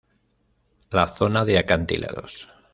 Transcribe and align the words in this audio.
La 0.89 1.05
zona 1.09 1.45
de 1.45 1.59
acantilados. 1.59 2.49